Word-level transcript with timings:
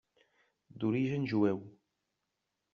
D'origen 0.79 1.27
jueu. 1.27 1.59